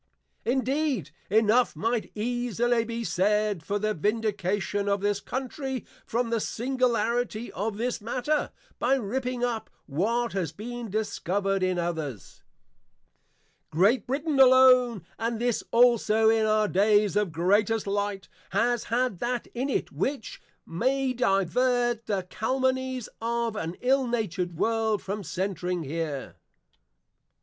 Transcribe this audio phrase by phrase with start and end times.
[0.45, 7.51] Indeed, enough might easily be said for the vindication of this Country from the Singularity
[7.51, 12.41] of this matter, by ripping up, what has been discovered in others.
[13.69, 19.45] Great Brittain alone, and this also in our days of Greatest Light, has had that
[19.53, 26.37] in it, which may divert the Calumnies of an ill natured World, from centring here.